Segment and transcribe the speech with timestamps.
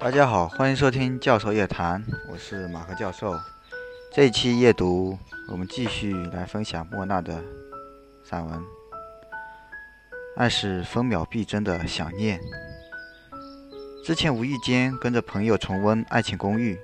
[0.00, 3.38] 大家好，欢迎收听教授夜谈，我是马克教授。
[4.10, 5.18] 这一期夜读，
[5.52, 7.38] 我们继续来分享莫娜的
[8.24, 8.62] 散文。
[10.38, 12.40] 爱是分秒必争的想念。
[14.02, 16.74] 之前无意间跟着朋友重温《爱情公寓》，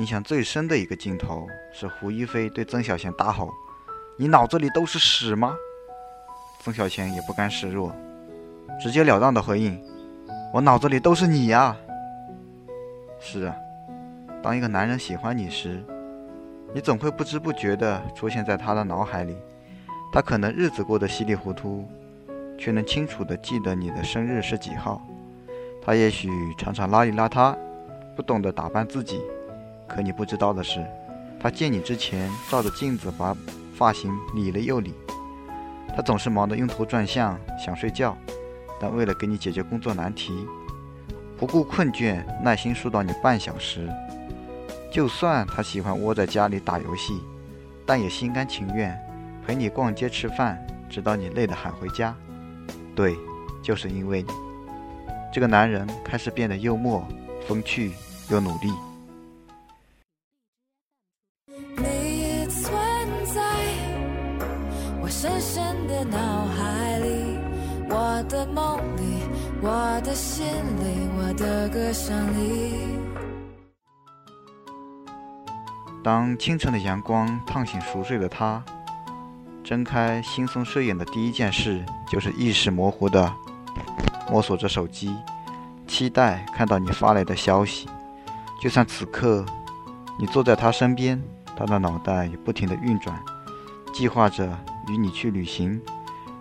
[0.00, 3.52] 印象最深的一个镜头是胡一菲对曾小贤大吼
[4.16, 5.54] ：“你脑子里都是屎吗？”
[6.64, 7.94] 曾小贤也不甘示弱，
[8.82, 9.78] 直截了当的回应
[10.54, 11.76] ：“我脑子里都是你呀。”
[13.18, 13.56] 是啊，
[14.42, 15.82] 当一个男人喜欢你时，
[16.74, 19.36] 你总会不知不觉地出现在他的脑海里。
[20.12, 21.86] 他可能日子过得稀里糊涂，
[22.56, 25.02] 却能清楚地记得你的生日是几号。
[25.82, 27.56] 他也许常常邋里邋遢，
[28.14, 29.20] 不懂得打扮自己。
[29.86, 30.84] 可你不知道的是，
[31.40, 33.36] 他见你之前照着镜子把
[33.74, 34.94] 发型理了又理。
[35.94, 38.16] 他总是忙得晕头转向，想睡觉，
[38.80, 40.46] 但为了给你解决工作难题。
[41.38, 43.88] 不顾困倦，耐心疏导你半小时。
[44.90, 47.20] 就算他喜欢窝在家里打游戏，
[47.84, 48.98] 但也心甘情愿
[49.46, 52.16] 陪你逛街吃饭，直到你累得喊回家。
[52.94, 53.14] 对，
[53.62, 54.28] 就是因为你，
[55.30, 57.06] 这个男人开始变得幽默、
[57.46, 57.92] 风趣
[58.30, 58.72] 又努力。
[61.76, 62.72] 你存
[63.26, 63.42] 在
[65.02, 67.38] 我深深的脑海里，
[67.88, 69.22] 我的梦里，
[69.62, 71.06] 我的心里。
[71.18, 72.98] 我的歌声里。
[76.02, 78.62] 当清晨的阳光烫醒熟睡的他，
[79.64, 83.32] 睁开惺忪睡眼的第一件事，就是意识模糊的
[84.30, 85.16] 摸索着手机，
[85.86, 87.88] 期待看到你发来的消息。
[88.62, 89.44] 就算此刻
[90.18, 91.20] 你坐在他身边，
[91.56, 93.20] 他的脑袋也不停地运转，
[93.92, 94.56] 计划着
[94.88, 95.80] 与你去旅行，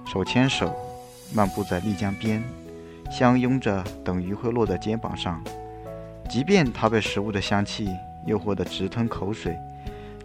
[0.05, 0.71] 手牵手
[1.33, 2.43] 漫步在丽江边。
[3.11, 5.41] 相拥着，等鱼会落在肩膀上。
[6.27, 7.87] 即便他被食物的香气
[8.25, 9.55] 诱惑得直吞口水，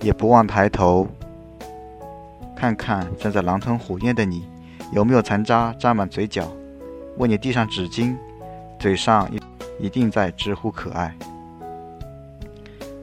[0.01, 1.07] 也不忘抬头
[2.57, 4.49] 看看正在狼吞虎咽的你，
[4.93, 6.51] 有没有残渣沾满嘴角。
[7.19, 8.17] 为你递上纸巾，
[8.79, 11.15] 嘴上一一定在直呼可爱。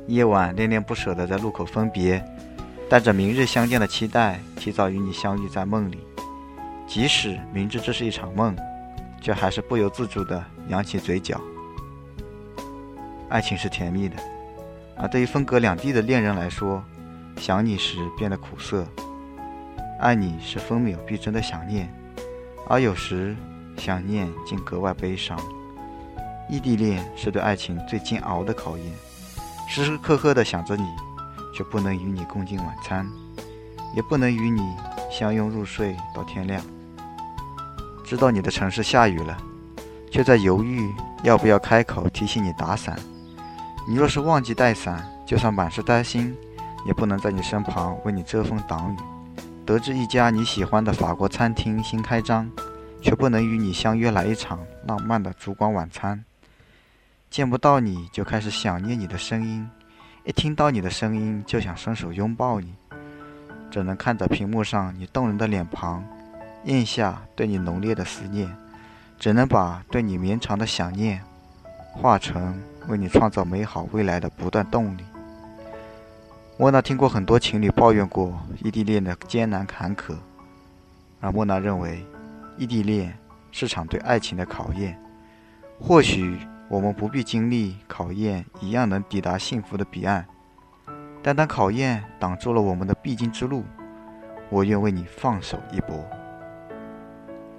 [0.07, 2.23] 夜晚恋恋不舍地在路口分别，
[2.89, 5.99] 带着明日相见的期待，提早与你相遇在梦里。
[6.87, 8.55] 即使明知这是一场梦。
[9.19, 11.41] 却还是不由自主地扬起嘴角。
[13.29, 14.15] 爱情是甜蜜的，
[14.95, 16.81] 而对于分隔两地的恋人来说，
[17.35, 18.85] 想你时变得苦涩；
[19.99, 21.91] 爱你是分秒必争的想念，
[22.69, 23.35] 而有时
[23.75, 25.37] 想念竟格外悲伤。
[26.47, 28.85] 异地恋是对爱情最煎熬的考验，
[29.67, 30.85] 时时刻刻地想着你，
[31.55, 33.05] 却不能与你共进晚餐，
[33.95, 34.61] 也不能与你
[35.11, 36.61] 相拥入睡到天亮。
[38.07, 39.37] 知道你的城市下雨了，
[40.09, 40.89] 却在犹豫
[41.23, 42.97] 要不要开口提醒你打伞。
[43.85, 46.33] 你若是忘记带伞，就算满是担心，
[46.85, 48.97] 也不能在你身旁为你遮风挡雨。
[49.65, 52.49] 得知一家你喜欢的法国餐厅新开张，
[53.01, 56.23] 却不能与你相约来一场浪漫的烛光晚餐。
[57.29, 59.69] 见不到你就开始想念你的声音，
[60.23, 62.73] 一听到你的声音就想伸手拥抱你，
[63.69, 66.01] 只能看着屏幕上你动人的脸庞。
[66.67, 68.53] 咽下对你浓烈的思念，
[69.17, 71.23] 只能把对你绵长的想念
[71.93, 75.05] 化成为你创造美好未来的不断动力。
[76.57, 80.13] 莫娜听过很多情侣抱怨过异地恋的艰难坎坷，
[81.21, 82.05] 而莫娜认为，
[82.57, 83.17] 异地恋
[83.49, 84.99] 是场对爱情的考验。
[85.79, 90.25] 或许我们不必经历考验，一样能抵达幸福的彼岸。
[91.23, 93.63] 但当考验挡住了我们的必经之路，
[94.49, 96.05] 我愿为你放手一搏。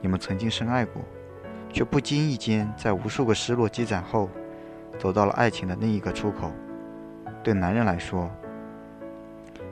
[0.00, 1.02] 你们曾经深爱过，
[1.72, 4.30] 却不经意间在无数个失落积攒后，
[4.98, 6.52] 走到了爱情的另一个出口。
[7.42, 8.30] 对男人来说，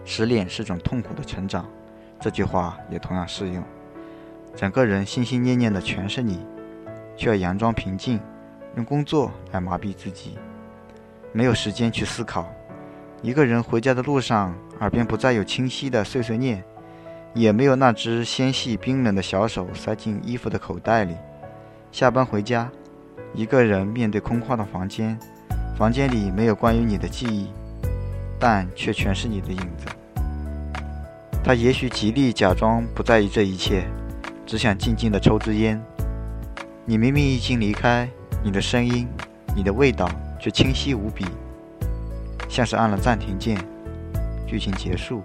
[0.04, 1.68] 失恋是种痛苦的成长，
[2.20, 3.62] 这句话也同样适用。
[4.54, 6.44] 整个人心心念念的全是你，
[7.16, 8.20] 却要佯装平静，
[8.76, 10.38] 用工作来麻痹自己，
[11.32, 12.46] 没有时间去思考。
[13.22, 16.64] 一个人回家的路上，耳边不再有清晰的碎碎念。
[17.36, 21.14] 也没有那只纤细冰冷的小手塞进衣服的口袋里。
[21.92, 22.70] 下班回家，
[23.34, 25.18] 一个人面对空旷的房间，
[25.76, 27.50] 房间里没有关于你的记忆，
[28.40, 29.86] 但却全是你的影子。
[31.44, 33.84] 他也许极力假装不在意这一切，
[34.46, 35.78] 只想静静地抽支烟。
[36.86, 38.08] 你明明已经离开，
[38.42, 39.06] 你的声音，
[39.54, 40.08] 你的味道
[40.40, 41.26] 却清晰无比，
[42.48, 43.58] 像是按了暂停键。
[44.46, 45.22] 剧情结束。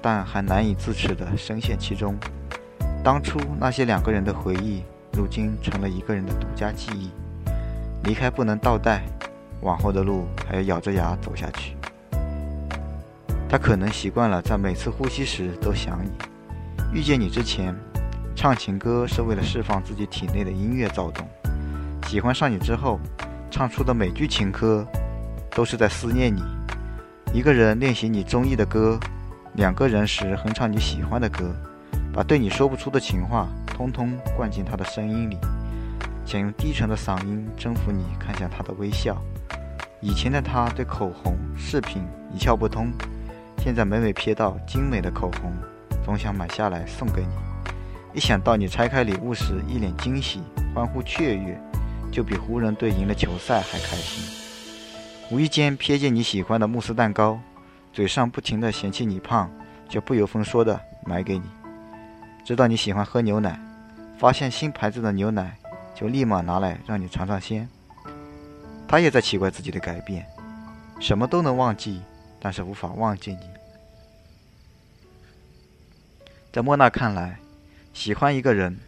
[0.00, 2.16] 但还难以自持地深陷其中。
[3.02, 4.82] 当初那些两个人的回忆，
[5.12, 7.10] 如今成了一个人的独家记忆。
[8.04, 9.02] 离开不能倒带，
[9.62, 11.76] 往后的路还要咬着牙走下去。
[13.48, 16.10] 他可能习惯了在每次呼吸时都想你。
[16.92, 17.74] 遇见你之前，
[18.34, 21.24] 唱情歌是为了释放自己体内的音乐躁动；
[22.08, 23.00] 喜欢上你之后，
[23.50, 24.86] 唱出的每句情歌
[25.50, 26.42] 都是在思念你。
[27.32, 28.98] 一个人练习你中意的歌，
[29.56, 31.50] 两个人时哼唱你喜欢的歌，
[32.12, 35.38] 把对你说不出的情话通通灌进他的声音里，
[36.26, 39.16] 想用低沉的嗓音征服你，看向他的微笑。
[40.02, 42.02] 以前的他对口红饰品
[42.34, 42.92] 一窍不通，
[43.56, 45.50] 现在每每瞥到精美的口红，
[46.04, 47.30] 总想买下来送给你。
[48.12, 50.42] 一想到你拆开礼物时一脸惊喜、
[50.74, 51.58] 欢呼雀跃，
[52.12, 54.22] 就比湖人队赢了球赛还开心。
[55.30, 57.40] 无意间瞥见你喜欢的慕斯蛋糕，
[57.96, 59.50] 嘴上不停的嫌弃你胖，
[59.88, 61.44] 就不由分说的买给你。
[62.44, 63.58] 知道你喜欢喝牛奶，
[64.18, 65.56] 发现新牌子的牛奶，
[65.94, 67.66] 就立马拿来让你尝尝鲜。
[68.86, 70.26] 他也在奇怪自己的改变，
[71.00, 72.02] 什么都能忘记，
[72.38, 73.48] 但是无法忘记你。
[76.52, 77.38] 在莫娜看来，
[77.94, 78.78] 喜欢一个人，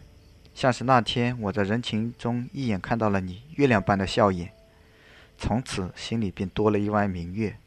[0.53, 4.51] 像是那天我在人群中一眼看到了你月亮般的笑颜，
[5.35, 7.57] 从此心里便多了一弯明月。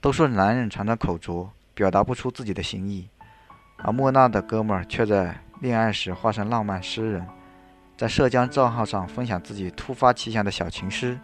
[0.00, 3.06] 都说男人常常口拙，表达不出自己的心意，
[3.76, 7.26] 而莫娜的哥们儿却在恋爱时化身浪漫诗人。
[7.98, 11.18] 在社交账号上分享自己突发奇想的小情诗，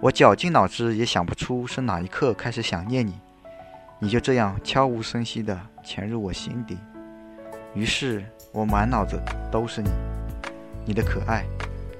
[0.00, 3.20] 我绞尽脑汁也想不出是哪一刻开始想念你，
[4.00, 6.76] 你就这样悄无声息地潜入我心底，
[7.72, 9.16] 于是我满脑子
[9.48, 9.90] 都是你，
[10.84, 11.44] 你的可爱，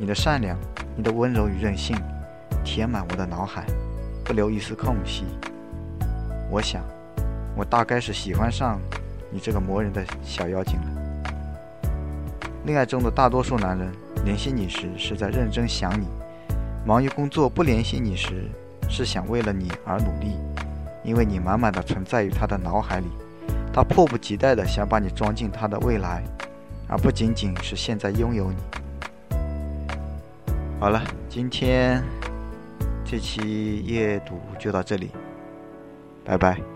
[0.00, 0.58] 你的善良，
[0.96, 1.96] 你的温柔与任性，
[2.64, 3.64] 填满我的脑海，
[4.26, 5.24] 不留一丝空隙。
[6.50, 6.82] 我想，
[7.56, 8.80] 我大概是喜欢上
[9.30, 10.86] 你这个磨人的小妖精了。
[12.64, 13.92] 恋爱中的大多数男人
[14.24, 16.08] 联系你时是在认真想你，
[16.84, 18.50] 忙于工作不联系你时
[18.88, 20.36] 是想为了你而努力，
[21.04, 23.06] 因为你满满的存在于他的脑海里，
[23.72, 26.24] 他迫不及待的想把你装进他的未来，
[26.88, 28.56] 而不仅仅是现在拥有你。
[30.80, 32.02] 好了，今天
[33.08, 35.10] 这期夜读就到这里，
[36.24, 36.75] 拜拜。